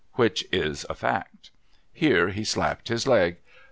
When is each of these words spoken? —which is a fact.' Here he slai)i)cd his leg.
—which 0.23 0.43
is 0.51 0.83
a 0.89 0.95
fact.' 0.95 1.51
Here 1.93 2.29
he 2.29 2.41
slai)i)cd 2.41 2.87
his 2.87 3.05
leg. 3.05 3.37